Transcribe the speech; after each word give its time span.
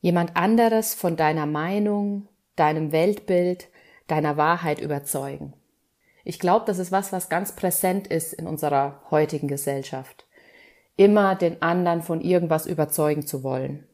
jemand 0.00 0.36
anderes 0.36 0.94
von 0.94 1.16
deiner 1.16 1.46
Meinung, 1.46 2.28
deinem 2.56 2.92
Weltbild, 2.92 3.68
deiner 4.06 4.36
Wahrheit 4.36 4.80
überzeugen. 4.80 5.54
Ich 6.24 6.38
glaube, 6.38 6.64
das 6.66 6.78
ist 6.78 6.92
was, 6.92 7.12
was 7.12 7.28
ganz 7.28 7.56
präsent 7.56 8.06
ist 8.06 8.32
in 8.32 8.46
unserer 8.46 9.02
heutigen 9.10 9.48
Gesellschaft. 9.48 10.26
Immer 10.96 11.34
den 11.34 11.62
anderen 11.62 12.02
von 12.02 12.20
irgendwas 12.20 12.66
überzeugen 12.66 13.26
zu 13.26 13.42
wollen. 13.42 13.86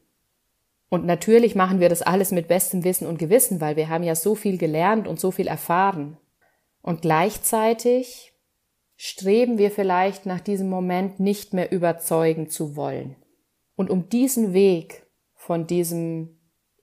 Und 0.89 1.05
natürlich 1.05 1.55
machen 1.55 1.79
wir 1.79 1.89
das 1.89 2.01
alles 2.01 2.31
mit 2.31 2.47
bestem 2.47 2.83
Wissen 2.83 3.07
und 3.07 3.19
Gewissen, 3.19 3.59
weil 3.59 3.75
wir 3.75 3.89
haben 3.89 4.03
ja 4.03 4.15
so 4.15 4.35
viel 4.35 4.57
gelernt 4.57 5.07
und 5.07 5.19
so 5.19 5.31
viel 5.31 5.47
erfahren. 5.47 6.17
Und 6.81 7.01
gleichzeitig 7.01 8.33
streben 8.95 9.57
wir 9.57 9.69
vielleicht 9.71 10.25
nach 10.25 10.39
diesem 10.39 10.69
Moment 10.69 11.19
nicht 11.19 11.53
mehr 11.53 11.71
überzeugen 11.71 12.49
zu 12.49 12.75
wollen. 12.75 13.15
Und 13.75 13.89
um 13.89 14.09
diesen 14.09 14.53
Weg 14.53 15.06
von 15.47 15.65
diesem 15.65 16.37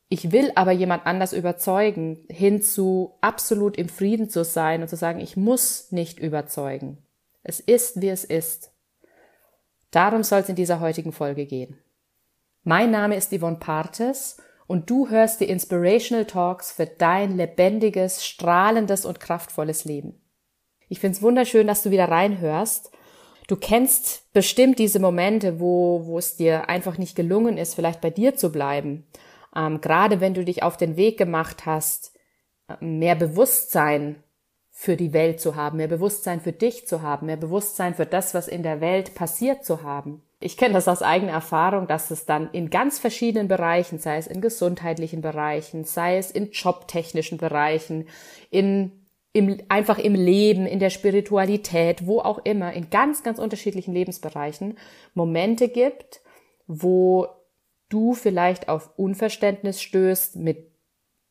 ich 0.09 0.33
will 0.33 0.53
aber 0.55 0.73
jemand 0.73 1.07
anders 1.07 1.33
überzeugen, 1.33 2.25
hin 2.29 2.63
zu 2.63 3.15
absolut 3.21 3.77
im 3.77 3.89
Frieden 3.89 4.29
zu 4.29 4.45
sein 4.45 4.83
und 4.83 4.89
zu 4.89 4.97
sagen, 4.97 5.19
ich 5.19 5.37
muss 5.37 5.91
nicht 5.93 6.21
überzeugen. 6.21 6.99
Es 7.43 7.59
ist, 7.59 8.01
wie 8.01 8.11
es 8.11 8.23
ist. 8.23 8.71
Darum 9.91 10.23
soll 10.23 10.41
es 10.41 10.49
in 10.49 10.57
dieser 10.57 10.81
heutigen 10.81 11.13
Folge 11.13 11.47
gehen. 11.47 11.79
Mein 12.63 12.91
Name 12.91 13.17
ist 13.17 13.37
Yvonne 13.37 13.57
Partes 13.57 14.41
und 14.67 14.89
du 14.89 15.09
hörst 15.09 15.41
die 15.41 15.49
Inspirational 15.49 16.27
Talks 16.27 16.71
für 16.71 16.87
dein 16.87 17.37
lebendiges, 17.37 18.25
strahlendes 18.25 19.05
und 19.05 19.21
kraftvolles 19.21 19.85
Leben. 19.85 20.21
Ich 20.89 21.01
find's 21.01 21.23
wunderschön, 21.23 21.67
dass 21.67 21.83
du 21.83 21.91
wieder 21.91 22.09
reinhörst. 22.09 22.93
Du 23.47 23.57
kennst 23.57 24.33
bestimmt 24.33 24.79
diese 24.79 25.01
Momente, 25.01 25.61
wo, 25.61 26.07
wo 26.07 26.19
es 26.19 26.37
dir 26.37 26.69
einfach 26.69 26.97
nicht 26.97 27.15
gelungen 27.15 27.59
ist, 27.59 27.75
vielleicht 27.75 28.01
bei 28.01 28.11
dir 28.11 28.37
zu 28.37 28.51
bleiben. 28.51 29.07
Ähm, 29.55 29.81
gerade 29.81 30.21
wenn 30.21 30.35
du 30.35 30.45
dich 30.45 30.63
auf 30.63 30.77
den 30.77 30.97
Weg 30.97 31.19
gemacht 31.19 31.67
hast, 31.67 32.13
mehr 32.81 33.15
Bewusstsein 33.15 34.17
für 34.71 34.97
die 34.97 35.13
Welt 35.13 35.41
zu 35.41 35.55
haben, 35.55 35.77
mehr 35.77 35.89
Bewusstsein 35.89 36.41
für 36.41 36.53
dich 36.53 36.87
zu 36.87 37.03
haben, 37.03 37.27
mehr 37.27 37.37
Bewusstsein 37.37 37.95
für 37.95 38.07
das, 38.07 38.35
was 38.35 38.49
in 38.49 38.63
der 38.63 38.81
Welt 38.81 39.15
passiert 39.15 39.65
zu 39.65 39.83
haben. 39.83 40.23
Ich 40.41 40.57
kenne 40.57 40.75
das 40.75 40.89
aus 40.89 41.01
eigener 41.01 41.33
Erfahrung, 41.33 41.87
dass 41.87 42.11
es 42.11 42.27
dann 42.27 42.51
in 42.51 42.71
ganz 42.71 42.99
verschiedenen 42.99 43.47
Bereichen, 43.47 43.99
sei 43.99 44.17
es 44.17 44.27
in 44.27 44.41
gesundheitlichen 44.41 45.21
Bereichen, 45.21 45.85
sei 45.85 46.19
es 46.19 46.31
in 46.31 46.51
jobtechnischen 46.51 47.39
Bereichen, 47.39 48.09
in 48.51 49.04
im, 49.35 49.59
einfach 49.69 49.99
im 49.99 50.15
Leben, 50.15 50.65
in 50.65 50.79
der 50.79 50.91
Spiritualität, 50.91 52.07
wo 52.07 52.21
auch 52.21 52.39
immer, 52.45 52.73
in 52.73 52.89
ganz, 52.89 53.25
ganz 53.25 53.41
unterschiedlichen 53.41 53.93
Lebensbereichen 53.93 54.79
Momente 55.13 55.69
gibt, 55.69 56.23
wo 56.69 57.27
du 57.89 58.15
vielleicht 58.15 58.69
auf 58.69 58.97
Unverständnis 58.97 59.83
stößt 59.83 60.37
mit 60.37 60.71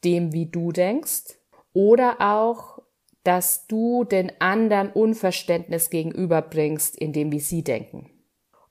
dem, 0.03 0.33
wie 0.33 0.47
du 0.47 0.73
denkst, 0.73 1.39
oder 1.71 2.17
auch, 2.19 2.79
dass 3.23 3.67
du 3.67 4.03
den 4.03 4.33
anderen 4.41 4.91
Unverständnis 4.91 5.89
gegenüberbringst 5.89 6.97
in 6.97 7.13
dem, 7.13 7.31
wie 7.31 7.39
sie 7.39 7.63
denken. 7.63 8.12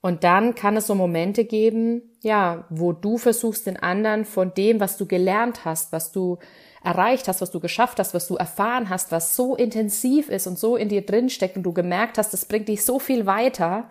Und 0.02 0.24
dann 0.24 0.56
kann 0.56 0.76
es 0.76 0.88
so 0.88 0.96
Momente 0.96 1.44
geben, 1.44 2.02
ja, 2.22 2.66
wo 2.70 2.92
du 2.92 3.18
versuchst, 3.18 3.66
den 3.66 3.76
anderen 3.76 4.24
von 4.24 4.52
dem, 4.52 4.80
was 4.80 4.96
du 4.96 5.06
gelernt 5.06 5.64
hast, 5.64 5.92
was 5.92 6.10
du 6.10 6.38
erreicht 6.82 7.28
hast, 7.28 7.40
was 7.40 7.52
du 7.52 7.60
geschafft 7.60 8.00
hast, 8.00 8.12
was 8.12 8.26
du 8.26 8.34
erfahren 8.34 8.90
hast, 8.90 9.12
was 9.12 9.36
so 9.36 9.54
intensiv 9.54 10.28
ist 10.28 10.48
und 10.48 10.58
so 10.58 10.76
in 10.76 10.88
dir 10.88 11.06
drinsteckt 11.06 11.56
und 11.56 11.62
du 11.62 11.72
gemerkt 11.72 12.18
hast, 12.18 12.32
das 12.32 12.44
bringt 12.46 12.66
dich 12.66 12.84
so 12.84 12.98
viel 12.98 13.26
weiter, 13.26 13.88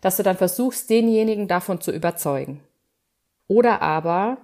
dass 0.00 0.16
du 0.16 0.22
dann 0.22 0.36
versuchst, 0.36 0.88
denjenigen 0.90 1.48
davon 1.48 1.80
zu 1.80 1.90
überzeugen. 1.90 2.60
Oder 3.48 3.82
aber, 3.82 4.38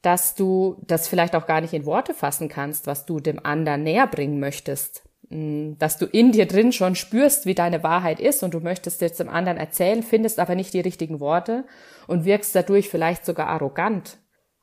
dass 0.00 0.34
du 0.34 0.76
das 0.86 1.08
vielleicht 1.08 1.36
auch 1.36 1.46
gar 1.46 1.60
nicht 1.60 1.74
in 1.74 1.84
Worte 1.84 2.14
fassen 2.14 2.48
kannst, 2.48 2.86
was 2.86 3.04
du 3.04 3.20
dem 3.20 3.44
anderen 3.44 3.82
näher 3.82 4.06
bringen 4.06 4.40
möchtest. 4.40 5.02
Dass 5.30 5.98
du 5.98 6.06
in 6.06 6.32
dir 6.32 6.46
drin 6.46 6.72
schon 6.72 6.94
spürst, 6.94 7.44
wie 7.44 7.54
deine 7.54 7.82
Wahrheit 7.82 8.18
ist 8.18 8.42
und 8.42 8.54
du 8.54 8.60
möchtest 8.60 9.02
jetzt 9.02 9.20
dem 9.20 9.28
anderen 9.28 9.58
erzählen, 9.58 10.02
findest 10.02 10.38
aber 10.38 10.54
nicht 10.54 10.72
die 10.72 10.80
richtigen 10.80 11.20
Worte 11.20 11.64
und 12.06 12.24
wirkst 12.24 12.54
dadurch 12.54 12.88
vielleicht 12.88 13.26
sogar 13.26 13.48
arrogant. 13.48 14.18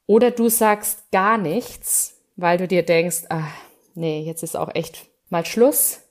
Oder 0.07 0.31
du 0.31 0.49
sagst 0.49 1.11
gar 1.11 1.37
nichts, 1.37 2.19
weil 2.35 2.57
du 2.57 2.67
dir 2.67 2.83
denkst, 2.83 3.25
ah, 3.29 3.47
nee, 3.93 4.21
jetzt 4.21 4.43
ist 4.43 4.57
auch 4.57 4.73
echt 4.73 5.07
mal 5.29 5.45
Schluss 5.45 6.01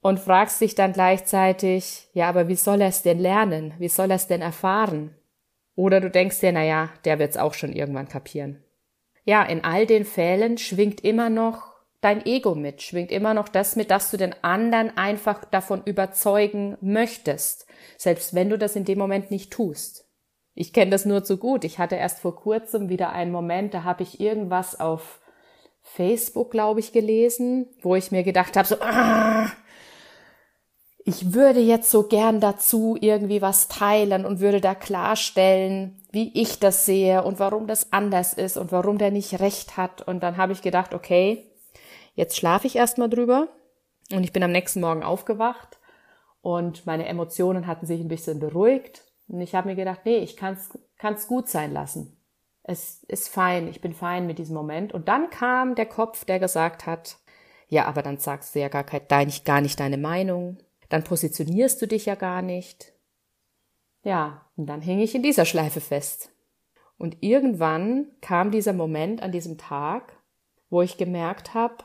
und 0.00 0.20
fragst 0.20 0.60
dich 0.60 0.74
dann 0.74 0.92
gleichzeitig, 0.92 2.08
ja, 2.12 2.28
aber 2.28 2.48
wie 2.48 2.54
soll 2.54 2.80
er 2.80 2.88
es 2.88 3.02
denn 3.02 3.18
lernen? 3.18 3.74
Wie 3.78 3.88
soll 3.88 4.10
er 4.10 4.16
es 4.16 4.28
denn 4.28 4.42
erfahren? 4.42 5.16
Oder 5.74 6.00
du 6.00 6.10
denkst 6.10 6.40
dir, 6.40 6.52
na 6.52 6.64
ja, 6.64 6.90
der 7.04 7.18
wird's 7.18 7.36
auch 7.36 7.54
schon 7.54 7.72
irgendwann 7.72 8.08
kapieren. 8.08 8.62
Ja, 9.24 9.42
in 9.42 9.62
all 9.64 9.86
den 9.86 10.04
Fällen 10.04 10.58
schwingt 10.58 11.02
immer 11.02 11.30
noch 11.30 11.67
dein 12.00 12.24
Ego 12.24 12.54
mit, 12.54 12.82
schwingt 12.82 13.10
immer 13.10 13.34
noch 13.34 13.48
das 13.48 13.76
mit, 13.76 13.90
dass 13.90 14.10
du 14.10 14.16
den 14.16 14.34
anderen 14.42 14.96
einfach 14.96 15.44
davon 15.44 15.82
überzeugen 15.84 16.76
möchtest, 16.80 17.66
selbst 17.96 18.34
wenn 18.34 18.50
du 18.50 18.58
das 18.58 18.76
in 18.76 18.84
dem 18.84 18.98
Moment 18.98 19.30
nicht 19.30 19.52
tust. 19.52 20.06
Ich 20.54 20.72
kenne 20.72 20.90
das 20.90 21.04
nur 21.04 21.22
zu 21.24 21.36
gut. 21.36 21.64
Ich 21.64 21.78
hatte 21.78 21.94
erst 21.94 22.20
vor 22.20 22.34
kurzem 22.34 22.88
wieder 22.88 23.12
einen 23.12 23.30
Moment, 23.30 23.74
da 23.74 23.84
habe 23.84 24.02
ich 24.02 24.20
irgendwas 24.20 24.78
auf 24.78 25.20
Facebook, 25.82 26.50
glaube 26.50 26.80
ich, 26.80 26.92
gelesen, 26.92 27.66
wo 27.80 27.94
ich 27.94 28.10
mir 28.10 28.22
gedacht 28.22 28.56
habe, 28.56 28.66
so, 28.66 28.76
ah, 28.80 29.50
ich 31.04 31.32
würde 31.32 31.60
jetzt 31.60 31.90
so 31.90 32.02
gern 32.02 32.40
dazu 32.40 32.96
irgendwie 33.00 33.40
was 33.40 33.68
teilen 33.68 34.26
und 34.26 34.40
würde 34.40 34.60
da 34.60 34.74
klarstellen, 34.74 36.02
wie 36.12 36.30
ich 36.38 36.58
das 36.58 36.84
sehe 36.84 37.22
und 37.22 37.38
warum 37.38 37.66
das 37.66 37.92
anders 37.92 38.34
ist 38.34 38.56
und 38.56 38.72
warum 38.72 38.98
der 38.98 39.10
nicht 39.10 39.40
recht 39.40 39.76
hat. 39.76 40.06
Und 40.06 40.22
dann 40.22 40.36
habe 40.36 40.52
ich 40.52 40.60
gedacht, 40.60 40.92
okay, 40.92 41.46
jetzt 42.18 42.36
schlafe 42.36 42.66
ich 42.66 42.76
erstmal 42.76 43.08
drüber. 43.08 43.48
Und 44.12 44.24
ich 44.24 44.32
bin 44.32 44.42
am 44.42 44.52
nächsten 44.52 44.80
Morgen 44.80 45.02
aufgewacht 45.02 45.78
und 46.40 46.86
meine 46.86 47.06
Emotionen 47.06 47.66
hatten 47.66 47.86
sich 47.86 48.00
ein 48.00 48.08
bisschen 48.08 48.38
beruhigt. 48.38 49.04
Und 49.28 49.40
ich 49.40 49.54
habe 49.54 49.68
mir 49.68 49.76
gedacht, 49.76 50.00
nee, 50.04 50.18
ich 50.18 50.36
kann 50.36 50.56
es 50.56 51.28
gut 51.28 51.48
sein 51.48 51.72
lassen 51.72 52.18
es 52.68 53.02
ist 53.04 53.30
fein, 53.30 53.66
ich 53.66 53.80
bin 53.80 53.94
fein 53.94 54.26
mit 54.26 54.38
diesem 54.38 54.54
Moment. 54.54 54.92
Und 54.92 55.08
dann 55.08 55.30
kam 55.30 55.74
der 55.74 55.86
Kopf, 55.86 56.26
der 56.26 56.38
gesagt 56.38 56.84
hat, 56.84 57.18
ja, 57.68 57.86
aber 57.86 58.02
dann 58.02 58.18
sagst 58.18 58.54
du 58.54 58.60
ja 58.60 58.68
gar, 58.68 58.84
kein, 58.84 59.08
gar 59.08 59.62
nicht 59.62 59.80
deine 59.80 59.96
Meinung, 59.96 60.58
dann 60.90 61.02
positionierst 61.02 61.80
du 61.80 61.86
dich 61.86 62.04
ja 62.04 62.14
gar 62.14 62.42
nicht. 62.42 62.92
Ja, 64.04 64.46
und 64.56 64.66
dann 64.66 64.82
hing 64.82 65.00
ich 65.00 65.14
in 65.14 65.22
dieser 65.22 65.46
Schleife 65.46 65.80
fest. 65.80 66.30
Und 66.98 67.22
irgendwann 67.22 68.08
kam 68.20 68.50
dieser 68.50 68.74
Moment 68.74 69.22
an 69.22 69.32
diesem 69.32 69.56
Tag, 69.56 70.12
wo 70.68 70.82
ich 70.82 70.98
gemerkt 70.98 71.54
habe, 71.54 71.84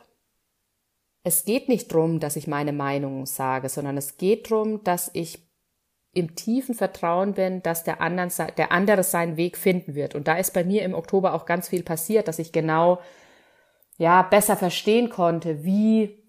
es 1.24 1.46
geht 1.46 1.70
nicht 1.70 1.92
drum, 1.94 2.20
dass 2.20 2.36
ich 2.36 2.48
meine 2.48 2.74
Meinung 2.74 3.26
sage, 3.26 3.70
sondern 3.70 3.98
es 3.98 4.18
geht 4.18 4.50
drum, 4.50 4.84
dass 4.84 5.10
ich 5.14 5.40
im 6.14 6.36
tiefen 6.36 6.76
Vertrauen 6.76 7.34
bin, 7.34 7.64
dass 7.64 7.84
der, 7.84 8.02
anderen, 8.02 8.32
der 8.58 8.72
andere 8.72 9.04
seinen 9.04 9.36
Weg 9.36 9.58
finden 9.58 9.96
wird. 9.96 10.14
Und 10.14 10.28
da 10.28 10.38
ist 10.38 10.54
bei 10.54 10.64
mir 10.64 10.84
im 10.84 10.94
Oktober 10.94 11.34
auch 11.34 11.46
ganz 11.46 11.70
viel 11.70 11.82
passiert, 11.82 12.28
dass 12.28 12.40
ich 12.40 12.52
genau, 12.52 13.00
ja, 13.98 14.22
besser 14.22 14.56
verstehen 14.56 15.10
konnte, 15.10 15.64
wie 15.64 16.24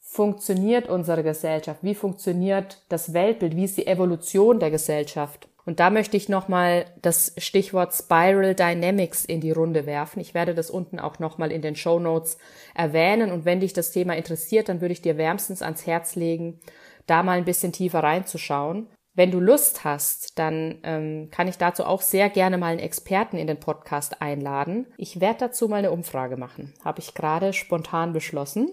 funktioniert 0.00 0.88
unsere 0.88 1.22
Gesellschaft, 1.22 1.82
wie 1.82 1.94
funktioniert 1.94 2.82
das 2.88 3.12
Weltbild, 3.12 3.56
wie 3.56 3.64
ist 3.64 3.76
die 3.76 3.86
Evolution 3.86 4.60
der 4.60 4.70
Gesellschaft. 4.70 5.48
Und 5.66 5.80
da 5.80 5.90
möchte 5.90 6.16
ich 6.16 6.28
nochmal 6.28 6.86
das 7.02 7.34
Stichwort 7.38 7.92
Spiral 7.92 8.54
Dynamics 8.54 9.24
in 9.24 9.40
die 9.40 9.50
Runde 9.50 9.84
werfen. 9.84 10.20
Ich 10.20 10.32
werde 10.32 10.54
das 10.54 10.70
unten 10.70 11.00
auch 11.00 11.18
nochmal 11.18 11.50
in 11.50 11.60
den 11.60 11.74
Show 11.74 11.98
Notes 11.98 12.38
erwähnen. 12.74 13.32
Und 13.32 13.44
wenn 13.44 13.58
dich 13.58 13.72
das 13.72 13.90
Thema 13.90 14.16
interessiert, 14.16 14.68
dann 14.68 14.80
würde 14.80 14.92
ich 14.92 15.02
dir 15.02 15.18
wärmstens 15.18 15.62
ans 15.62 15.84
Herz 15.84 16.14
legen, 16.14 16.60
da 17.06 17.24
mal 17.24 17.36
ein 17.36 17.44
bisschen 17.44 17.72
tiefer 17.72 18.02
reinzuschauen. 18.02 18.86
Wenn 19.14 19.32
du 19.32 19.40
Lust 19.40 19.82
hast, 19.82 20.38
dann 20.38 20.78
ähm, 20.84 21.30
kann 21.32 21.48
ich 21.48 21.58
dazu 21.58 21.84
auch 21.84 22.02
sehr 22.02 22.28
gerne 22.28 22.58
mal 22.58 22.68
einen 22.68 22.80
Experten 22.80 23.36
in 23.36 23.46
den 23.48 23.58
Podcast 23.58 24.22
einladen. 24.22 24.86
Ich 24.98 25.20
werde 25.20 25.40
dazu 25.40 25.68
mal 25.68 25.78
eine 25.78 25.90
Umfrage 25.90 26.36
machen. 26.36 26.74
Habe 26.84 27.00
ich 27.00 27.14
gerade 27.14 27.52
spontan 27.52 28.12
beschlossen. 28.12 28.68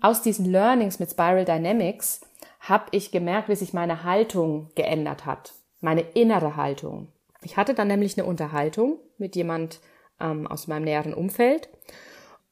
Aus 0.00 0.22
diesen 0.22 0.46
Learnings 0.46 1.00
mit 1.00 1.10
Spiral 1.10 1.44
Dynamics 1.44 2.22
habe 2.60 2.86
ich 2.92 3.10
gemerkt, 3.10 3.50
wie 3.50 3.56
sich 3.56 3.74
meine 3.74 4.04
Haltung 4.04 4.70
geändert 4.74 5.26
hat. 5.26 5.54
Meine 5.80 6.02
innere 6.02 6.56
Haltung. 6.56 7.08
Ich 7.42 7.56
hatte 7.56 7.74
dann 7.74 7.88
nämlich 7.88 8.18
eine 8.18 8.26
Unterhaltung 8.26 8.98
mit 9.18 9.36
jemand 9.36 9.80
ähm, 10.20 10.46
aus 10.46 10.66
meinem 10.66 10.84
näheren 10.84 11.14
Umfeld. 11.14 11.68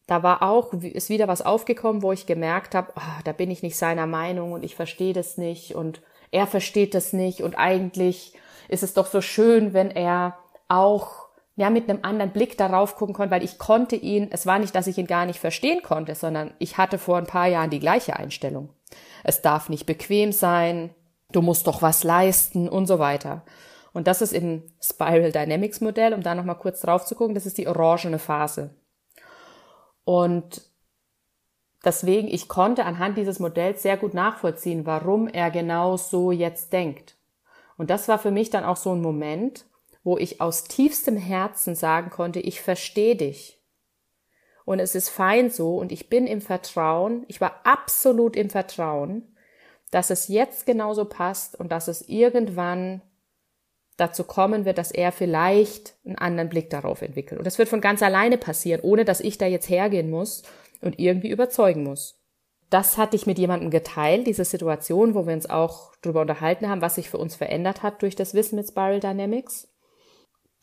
Da 0.07 0.23
war 0.23 0.43
auch, 0.43 0.73
ist 0.73 1.11
wieder 1.11 1.29
was 1.29 1.43
aufgekommen, 1.43 2.03
wo 2.03 2.13
ich 2.13 2.25
gemerkt 2.25 2.75
habe, 2.75 2.93
oh, 2.97 3.21
da 3.25 3.33
bin 3.33 3.51
ich 3.51 3.63
nicht 3.63 3.77
seiner 3.77 4.07
Meinung 4.07 4.53
und 4.53 4.65
ich 4.65 4.75
verstehe 4.75 5.13
das 5.13 5.37
nicht 5.37 5.75
und 5.75 6.01
er 6.31 6.47
versteht 6.47 6.95
das 6.95 7.13
nicht 7.13 7.43
und 7.43 7.59
eigentlich 7.59 8.33
ist 8.69 8.83
es 8.83 8.95
doch 8.95 9.07
so 9.07 9.21
schön, 9.21 9.75
wenn 9.75 9.91
er 9.91 10.39
auch 10.69 11.29
ja 11.57 11.71
mit 11.71 11.91
einem 11.91 12.01
anderen 12.03 12.31
Blick 12.31 12.57
darauf 12.57 12.97
gucken 12.97 13.15
konnte, 13.15 13.33
weil 13.33 13.45
ich 13.45 13.59
konnte 13.59 13.97
ihn, 13.97 14.29
es 14.31 14.47
war 14.47 14.59
nicht, 14.59 14.75
dass 14.75 14.87
ich 14.87 14.97
ihn 14.97 15.07
gar 15.07 15.27
nicht 15.27 15.41
verstehen 15.41 15.83
konnte, 15.83 16.15
sondern 16.15 16.55
ich 16.59 16.79
hatte 16.79 16.99
vor 16.99 17.19
ein 17.19 17.27
paar 17.27 17.49
Jahren 17.49 17.71
die 17.71 17.81
gleiche 17.81 18.17
Einstellung. 18.17 18.71
Es 19.25 19.43
darf 19.43 19.69
nicht 19.69 19.85
bequem 19.85 20.33
sein, 20.33 20.91
du 21.33 21.43
musst 21.43 21.67
doch 21.67 21.83
was 21.83 22.05
leisten 22.05 22.69
und 22.69 22.87
so 22.87 22.99
weiter. 22.99 23.43
Und 23.93 24.07
das 24.07 24.23
ist 24.23 24.33
im 24.33 24.63
Spiral 24.83 25.33
Dynamics 25.33 25.81
Modell, 25.81 26.15
um 26.15 26.23
da 26.23 26.35
nochmal 26.35 26.59
kurz 26.59 26.81
drauf 26.81 27.05
zu 27.05 27.15
gucken, 27.15 27.35
das 27.35 27.47
ist 27.47 27.59
die 27.59 27.69
orangene 27.69 28.19
Phase. 28.19 28.71
Und 30.05 30.63
deswegen, 31.85 32.29
ich 32.29 32.49
konnte 32.49 32.85
anhand 32.85 33.19
dieses 33.19 33.41
Modells 33.41 33.83
sehr 33.83 33.97
gut 33.97 34.15
nachvollziehen, 34.15 34.87
warum 34.87 35.29
er 35.29 35.51
genau 35.51 35.97
so 35.97 36.33
jetzt 36.33 36.73
denkt. 36.73 37.17
Und 37.77 37.91
das 37.91 38.09
war 38.09 38.19
für 38.19 38.31
mich 38.31 38.51
dann 38.51 38.65
auch 38.65 38.77
so 38.77 38.93
ein 38.93 39.03
Moment, 39.03 39.65
wo 40.05 40.17
ich 40.17 40.41
aus 40.41 40.65
tiefstem 40.65 41.17
Herzen 41.17 41.75
sagen 41.75 42.11
konnte, 42.11 42.41
ich 42.41 42.61
verstehe 42.61 43.17
dich. 43.17 43.63
Und 44.65 44.81
es 44.81 44.95
ist 44.95 45.09
fein 45.09 45.51
so 45.51 45.77
und 45.77 45.93
ich 45.93 46.09
bin 46.09 46.27
im 46.27 46.41
Vertrauen, 46.41 47.25
ich 47.29 47.41
war 47.41 47.61
absolut 47.65 48.37
im 48.37 48.51
Vertrauen, 48.51 49.35
dass 49.91 50.11
es 50.11 50.29
jetzt 50.29 50.67
genauso 50.67 51.05
passt 51.05 51.59
und 51.59 51.73
dass 51.73 51.89
es 51.89 52.09
irgendwann 52.09 53.03
dazu 53.97 54.25
kommen 54.25 54.65
wird, 54.65 54.79
dass 54.79 54.93
er 54.93 55.13
vielleicht 55.13 55.95
einen 56.05 56.17
anderen 56.17 56.49
Blick 56.49 56.71
darauf 56.71 57.03
entwickelt. 57.03 57.39
Und 57.39 57.45
das 57.45 57.59
wird 57.59 57.69
von 57.69 57.81
ganz 57.81 58.03
alleine 58.03 58.39
passieren, 58.39 58.81
ohne 58.83 59.05
dass 59.05 59.21
ich 59.21 59.39
da 59.39 59.47
jetzt 59.47 59.69
hergehen 59.69 60.09
muss 60.09 60.45
und 60.81 60.99
irgendwie 60.99 61.31
überzeugen 61.31 61.83
muss. 61.83 62.19
Das 62.71 62.97
hatte 62.99 63.17
ich 63.17 63.27
mit 63.27 63.39
jemandem 63.39 63.71
geteilt, 63.71 64.27
diese 64.27 64.45
Situation, 64.45 65.15
wo 65.15 65.27
wir 65.27 65.35
uns 65.35 65.49
auch 65.49 65.93
darüber 66.03 66.21
unterhalten 66.21 66.69
haben, 66.69 66.83
was 66.83 66.97
sich 66.97 67.09
für 67.09 67.19
uns 67.19 67.35
verändert 67.35 67.83
hat 67.83 68.03
durch 68.03 68.15
das 68.15 68.35
Wissen 68.35 68.57
mit 68.57 68.69
Spiral 68.69 69.01
Dynamics. 69.01 69.69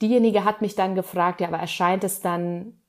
Diejenige 0.01 0.45
hat 0.45 0.61
mich 0.61 0.75
dann 0.75 0.95
gefragt, 0.95 1.41
ja, 1.41 1.47
aber 1.47 1.57
erscheint 1.57 2.03
es 2.03 2.21
dann 2.21 2.79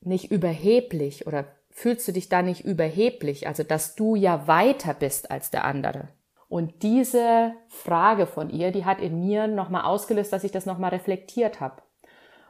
nicht 0.00 0.30
überheblich 0.30 1.26
oder 1.26 1.46
fühlst 1.74 2.08
du 2.08 2.12
dich 2.12 2.30
da 2.30 2.40
nicht 2.40 2.64
überheblich, 2.64 3.46
also 3.46 3.64
dass 3.64 3.96
du 3.96 4.14
ja 4.14 4.46
weiter 4.46 4.94
bist 4.94 5.30
als 5.30 5.50
der 5.50 5.64
andere? 5.64 6.08
Und 6.48 6.82
diese 6.82 7.52
Frage 7.68 8.26
von 8.26 8.48
ihr, 8.48 8.70
die 8.70 8.84
hat 8.84 9.00
in 9.00 9.26
mir 9.26 9.48
nochmal 9.48 9.84
ausgelöst, 9.84 10.32
dass 10.32 10.44
ich 10.44 10.52
das 10.52 10.66
nochmal 10.66 10.90
reflektiert 10.90 11.60
habe. 11.60 11.82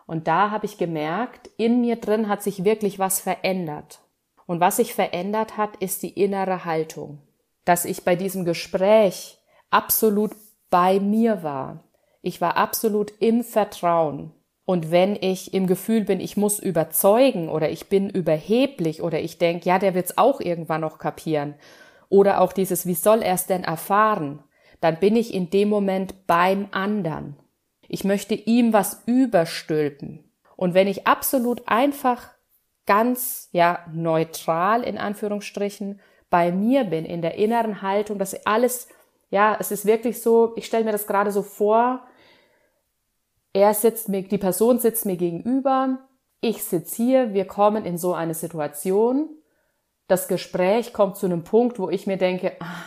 Und 0.07 0.29
da 0.29 0.51
habe 0.51 0.67
ich 0.67 0.77
gemerkt, 0.77 1.49
in 1.57 1.81
mir 1.81 1.97
drin 1.97 2.29
hat 2.29 2.43
sich 2.43 2.65
wirklich 2.65 2.99
was 2.99 3.19
verändert. 3.21 4.01
Und 4.47 4.61
was 4.61 4.77
sich 4.77 4.93
verändert 4.93 5.57
hat, 5.57 5.77
ist 5.77 6.03
die 6.03 6.11
innere 6.11 6.67
Haltung. 6.67 7.23
Dass 7.65 7.87
ich 7.87 8.05
bei 8.05 8.15
diesem 8.15 8.45
Gespräch 8.45 9.39
absolut 9.71 10.33
bei 10.69 11.01
mir 11.01 11.43
war. 11.43 11.83
Ich 12.21 12.43
war 12.43 12.59
absolut 12.59 13.11
im 13.21 13.43
Vertrauen. 13.43 14.33
Und 14.67 14.91
wenn 14.91 15.15
ich 15.15 15.53
im 15.53 15.67
Gefühl 15.67 16.05
bin, 16.05 16.21
ich 16.21 16.37
muss 16.37 16.59
überzeugen 16.59 17.49
oder 17.49 17.71
ich 17.71 17.89
bin 17.89 18.09
überheblich 18.09 19.03
oder 19.03 19.21
ich 19.21 19.39
denke, 19.39 19.69
ja, 19.69 19.79
der 19.79 19.95
wird's 19.95 20.17
auch 20.17 20.41
irgendwann 20.41 20.81
noch 20.81 20.99
kapieren 20.99 21.55
oder 22.09 22.41
auch 22.41 22.53
dieses, 22.53 22.87
wie 22.87 22.95
soll 22.95 23.23
er 23.23 23.35
es 23.35 23.47
denn 23.47 23.65
erfahren? 23.65 24.43
Dann 24.81 24.99
bin 25.01 25.17
ich 25.17 25.35
in 25.35 25.51
dem 25.51 25.69
Moment 25.69 26.27
beim 26.27 26.69
anderen. 26.71 27.37
Ich 27.89 28.05
möchte 28.05 28.35
ihm 28.35 28.73
was 28.73 29.03
überstülpen. 29.07 30.25
Und 30.57 30.75
wenn 30.75 30.89
ich 30.89 31.07
absolut 31.07 31.67
einfach 31.67 32.31
ganz, 32.87 33.49
ja, 33.53 33.81
neutral 33.93 34.83
in 34.83 34.99
Anführungsstrichen 34.99 36.01
bei 36.31 36.53
mir 36.53 36.85
bin, 36.85 37.05
in 37.05 37.23
der 37.23 37.35
inneren 37.35 37.83
Haltung, 37.83 38.19
dass 38.19 38.47
alles, 38.47 38.89
ja, 39.31 39.57
es 39.59 39.71
ist 39.71 39.87
wirklich 39.87 40.23
so, 40.23 40.53
ich 40.57 40.67
stelle 40.67 40.85
mir 40.85 40.93
das 40.93 41.07
gerade 41.07 41.31
so 41.31 41.43
vor, 41.43 42.07
er 43.55 43.73
sitzt 43.73 44.11
mir, 44.11 44.23
die 44.23 44.37
Person 44.37 44.79
sitzt 44.79 45.07
mir 45.07 45.17
gegenüber, 45.17 46.01
ich 46.43 46.63
sitze 46.63 46.97
hier, 46.97 47.33
wir 47.33 47.47
kommen 47.47 47.87
in 47.87 47.97
so 47.97 48.13
eine 48.13 48.35
Situation 48.35 49.31
das 50.07 50.29
Gespräch 50.29 50.93
kommt 50.93 51.17
zu 51.17 51.27
einem 51.27 51.45
Punkt, 51.45 51.79
wo 51.79 51.89
ich 51.89 52.07
mir 52.07 52.17
denke, 52.17 52.57
ach, 52.61 52.85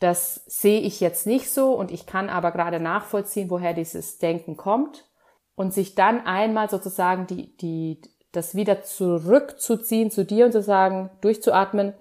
das 0.00 0.42
sehe 0.46 0.80
ich 0.80 1.00
jetzt 1.00 1.26
nicht 1.26 1.50
so 1.50 1.72
und 1.72 1.90
ich 1.90 2.06
kann 2.06 2.28
aber 2.28 2.52
gerade 2.52 2.78
nachvollziehen, 2.78 3.50
woher 3.50 3.72
dieses 3.72 4.18
Denken 4.18 4.56
kommt 4.56 5.08
und 5.54 5.72
sich 5.72 5.94
dann 5.94 6.24
einmal 6.26 6.70
sozusagen 6.70 7.26
die, 7.26 7.56
die, 7.56 8.00
das 8.32 8.54
wieder 8.54 8.82
zurückzuziehen 8.82 10.10
zu 10.10 10.24
dir 10.24 10.44
und 10.44 10.52
zu 10.52 10.62
sagen, 10.62 11.10
durchzuatmen 11.20 11.94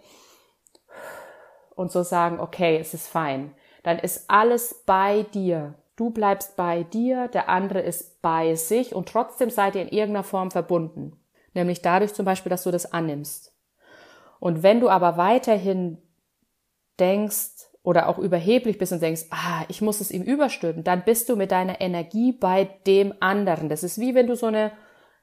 und 1.75 1.92
so 1.92 2.04
sagen, 2.04 2.40
okay, 2.40 2.78
es 2.78 2.94
ist 2.94 3.08
fein. 3.08 3.56
Dann 3.84 3.98
ist 4.00 4.30
alles 4.30 4.84
bei 4.86 5.24
dir. 5.34 5.75
Du 5.98 6.12
bleibst 6.12 6.56
bei 6.56 6.84
dir, 6.84 7.28
der 7.28 7.50
andere 7.50 7.82
ist 7.82 8.22
bei 8.22 8.54
sich 8.54 8.94
und 8.94 9.10
trotzdem 9.10 9.50
seid 9.50 9.76
ihr 9.76 9.82
in 9.82 9.90
irgendeiner 9.90 10.24
Form 10.24 10.52
verbunden. 10.52 11.20
Nämlich 11.56 11.82
dadurch 11.82 12.14
zum 12.14 12.24
Beispiel, 12.24 12.52
dass 12.52 12.64
du 12.64 12.72
das 12.72 12.94
annimmst. 12.94 13.52
Und 14.40 14.62
wenn 14.62 14.80
du 14.80 14.90
aber 14.90 15.18
weiterhin 15.18 15.98
denkst 17.00 17.68
oder 17.82 18.10
auch 18.10 18.20
überheblich 18.20 18.78
bist 18.78 18.92
und 18.92 19.02
denkst, 19.02 19.24
ah, 19.32 19.66
ich 19.70 19.82
muss 19.82 20.00
es 20.00 20.12
ihm 20.12 20.22
überstülpen, 20.22 20.84
dann 20.84 21.04
bist 21.04 21.30
du 21.30 21.36
mit 21.36 21.52
deiner 21.52 21.82
Energie 21.82 22.32
bei 22.32 22.66
dem 22.86 23.16
anderen. 23.20 23.68
Das 23.68 23.82
ist 23.82 24.00
wie 24.00 24.14
wenn 24.14 24.28
du 24.28 24.36
so 24.36 24.46
eine, 24.46 24.74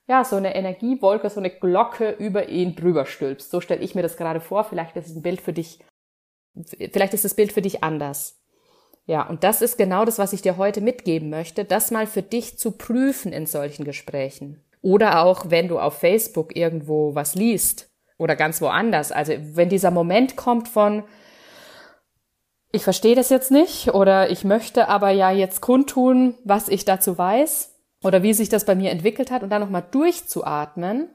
ja, 0.09 0.25
so 0.25 0.35
eine 0.35 0.56
Energiewolke, 0.56 1.31
so 1.31 1.38
eine 1.38 1.50
Glocke 1.50 2.11
über 2.11 2.49
ihn 2.49 2.75
drüber 2.75 3.06
stülpst. 3.06 3.49
So 3.49 3.61
stelle 3.61 3.82
ich 3.82 3.94
mir 3.94 4.03
das 4.03 4.17
gerade 4.17 4.41
vor. 4.41 4.65
Vielleicht 4.65 4.97
ist 4.97 5.06
es 5.06 5.15
ein 5.15 5.23
Bild 5.23 5.41
für 5.41 5.53
dich, 5.53 5.79
vielleicht 6.93 7.15
ist 7.15 7.25
das 7.25 7.35
Bild 7.35 7.53
für 7.53 7.62
dich 7.62 7.85
anders. 7.85 8.44
Ja, 9.06 9.26
und 9.28 9.44
das 9.44 9.60
ist 9.60 9.76
genau 9.76 10.04
das, 10.04 10.18
was 10.18 10.32
ich 10.32 10.42
dir 10.42 10.56
heute 10.56 10.80
mitgeben 10.80 11.28
möchte, 11.28 11.64
das 11.64 11.90
mal 11.90 12.06
für 12.06 12.22
dich 12.22 12.58
zu 12.58 12.72
prüfen 12.72 13.32
in 13.32 13.46
solchen 13.46 13.84
Gesprächen. 13.84 14.62
Oder 14.80 15.22
auch, 15.22 15.50
wenn 15.50 15.68
du 15.68 15.78
auf 15.78 15.98
Facebook 15.98 16.56
irgendwo 16.56 17.14
was 17.14 17.34
liest 17.34 17.90
oder 18.18 18.36
ganz 18.36 18.60
woanders. 18.60 19.12
Also 19.12 19.34
wenn 19.38 19.68
dieser 19.68 19.90
Moment 19.90 20.36
kommt 20.36 20.68
von, 20.68 21.04
ich 22.72 22.82
verstehe 22.82 23.14
das 23.14 23.30
jetzt 23.30 23.50
nicht 23.50 23.94
oder 23.94 24.30
ich 24.30 24.44
möchte 24.44 24.88
aber 24.88 25.10
ja 25.10 25.30
jetzt 25.30 25.60
kundtun, 25.60 26.34
was 26.44 26.68
ich 26.68 26.84
dazu 26.84 27.16
weiß 27.16 27.74
oder 28.02 28.22
wie 28.22 28.34
sich 28.34 28.48
das 28.48 28.64
bei 28.64 28.74
mir 28.74 28.90
entwickelt 28.90 29.30
hat 29.30 29.42
und 29.42 29.50
dann 29.50 29.60
nochmal 29.60 29.84
durchzuatmen 29.90 31.08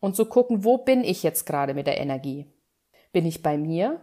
und 0.00 0.16
zu 0.16 0.26
gucken, 0.26 0.64
wo 0.64 0.78
bin 0.78 1.02
ich 1.02 1.22
jetzt 1.22 1.46
gerade 1.46 1.74
mit 1.74 1.86
der 1.86 1.98
Energie? 1.98 2.46
Bin 3.12 3.26
ich 3.26 3.42
bei 3.42 3.56
mir? 3.56 4.00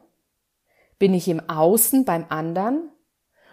Bin 1.00 1.14
ich 1.14 1.28
im 1.28 1.50
Außen 1.50 2.06
beim 2.06 2.26
anderen? 2.30 2.92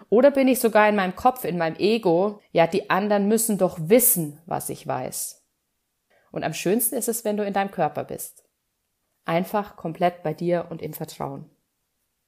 Oder 0.09 0.31
bin 0.31 0.47
ich 0.47 0.59
sogar 0.59 0.89
in 0.89 0.95
meinem 0.95 1.15
Kopf, 1.15 1.43
in 1.43 1.57
meinem 1.57 1.77
Ego? 1.77 2.41
Ja, 2.51 2.67
die 2.67 2.89
anderen 2.89 3.27
müssen 3.27 3.57
doch 3.57 3.77
wissen, 3.79 4.41
was 4.45 4.69
ich 4.69 4.85
weiß. 4.85 5.45
Und 6.31 6.43
am 6.43 6.53
schönsten 6.53 6.95
ist 6.95 7.07
es, 7.07 7.25
wenn 7.25 7.37
du 7.37 7.45
in 7.45 7.53
deinem 7.53 7.71
Körper 7.71 8.03
bist 8.03 8.49
einfach 9.29 9.75
komplett 9.75 10.23
bei 10.23 10.33
dir 10.33 10.67
und 10.69 10.81
im 10.81 10.93
Vertrauen. 10.93 11.45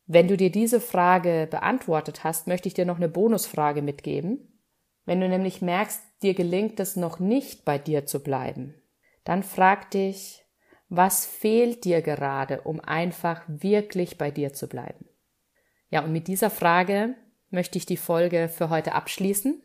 Wenn 0.05 0.27
du 0.27 0.37
dir 0.37 0.51
diese 0.51 0.79
Frage 0.79 1.47
beantwortet 1.49 2.23
hast, 2.23 2.47
möchte 2.47 2.67
ich 2.67 2.75
dir 2.75 2.85
noch 2.85 2.97
eine 2.97 3.09
Bonusfrage 3.09 3.81
mitgeben. 3.81 4.61
Wenn 5.05 5.19
du 5.19 5.27
nämlich 5.27 5.63
merkst, 5.63 6.01
dir 6.21 6.35
gelingt 6.35 6.79
es 6.79 6.95
noch 6.95 7.19
nicht 7.19 7.65
bei 7.65 7.79
dir 7.79 8.05
zu 8.05 8.21
bleiben, 8.21 8.75
dann 9.23 9.41
frag 9.41 9.89
dich, 9.91 10.45
was 10.89 11.25
fehlt 11.25 11.85
dir 11.85 12.01
gerade, 12.01 12.61
um 12.61 12.79
einfach 12.79 13.41
wirklich 13.47 14.19
bei 14.19 14.29
dir 14.29 14.53
zu 14.53 14.67
bleiben? 14.67 15.05
Ja, 15.89 16.03
und 16.03 16.11
mit 16.11 16.27
dieser 16.27 16.51
Frage 16.51 17.15
möchte 17.51 17.77
ich 17.77 17.85
die 17.85 17.97
Folge 17.97 18.49
für 18.49 18.69
heute 18.69 18.93
abschließen. 18.93 19.61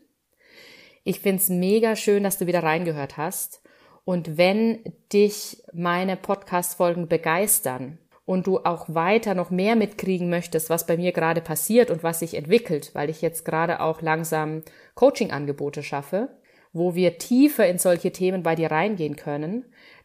Ich 1.05 1.21
find's 1.21 1.49
mega 1.49 1.97
schön, 1.97 2.25
dass 2.25 2.38
du 2.38 2.47
wieder 2.47 2.62
reingehört 2.62 3.16
hast. 3.16 3.62
Und 4.05 4.37
wenn 4.37 4.81
dich 5.12 5.62
meine 5.73 6.16
Podcast-Folgen 6.16 7.09
begeistern 7.09 7.99
und 8.25 8.47
du 8.47 8.59
auch 8.59 8.87
weiter 8.88 9.35
noch 9.35 9.50
mehr 9.50 9.76
mitkriegen 9.76 10.28
möchtest, 10.28 10.69
was 10.69 10.87
bei 10.87 10.97
mir 10.97 11.12
gerade 11.12 11.40
passiert 11.40 11.90
und 11.90 12.02
was 12.02 12.21
sich 12.21 12.35
entwickelt, 12.35 12.95
weil 12.95 13.09
ich 13.09 13.23
jetzt 13.23 13.45
gerade 13.45 13.81
auch 13.81 14.02
langsam 14.02 14.62
Coaching-Angebote 14.95 15.83
schaffe, 15.83 16.28
wo 16.73 16.95
wir 16.95 17.19
tiefer 17.19 17.66
in 17.69 17.78
solche 17.78 18.12
Themen 18.12 18.43
bei 18.43 18.55
dir 18.55 18.71
reingehen 18.71 19.16
können, 19.16 19.64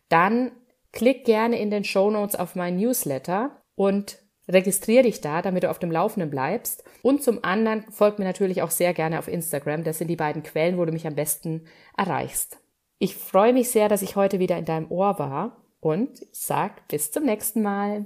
dann 0.09 0.51
klick 0.91 1.25
gerne 1.25 1.59
in 1.59 1.71
den 1.71 1.83
Show 1.83 2.11
Notes 2.11 2.35
auf 2.35 2.55
mein 2.55 2.77
Newsletter 2.77 3.61
und 3.75 4.19
registriere 4.51 5.03
dich 5.03 5.22
da, 5.22 5.41
damit 5.41 5.63
du 5.63 5.70
auf 5.70 5.79
dem 5.79 5.91
Laufenden 5.91 6.29
bleibst. 6.29 6.84
Und 7.01 7.24
zum 7.24 7.43
anderen 7.43 7.86
folg 7.91 8.20
mir 8.20 8.25
natürlich 8.25 8.62
auch 8.62 8.72
sehr 8.72 8.93
gerne 8.93 9.20
auf 9.20 9.27
Instagram. 9.27 9.84
Das 9.84 9.98
sind 9.98 10.08
die 10.08 10.15
beiden 10.15 10.43
Quellen, 10.43 10.77
wo 10.77 10.86
du 10.86 10.91
mich 10.91 11.08
am 11.08 11.15
besten 11.15 11.65
erreichst. 11.98 12.60
Ich 13.00 13.15
freue 13.15 13.53
mich 13.53 13.72
sehr, 13.72 13.89
dass 13.89 14.03
ich 14.03 14.15
heute 14.15 14.39
wieder 14.39 14.58
in 14.58 14.65
deinem 14.65 14.91
Ohr 14.91 15.17
war 15.17 15.65
und 15.79 16.25
sag 16.31 16.88
bis 16.88 17.12
zum 17.12 17.25
nächsten 17.25 17.62
Mal. 17.62 18.05